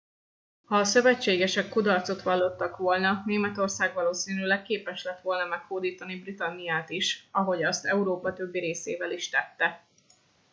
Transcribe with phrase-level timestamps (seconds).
[0.65, 7.63] ha a szövetségesek kudarcot vallott volna németország valószínűleg képes lett volna meghódítani britanniát is ahogy
[7.63, 9.85] azt európa többi részével is tette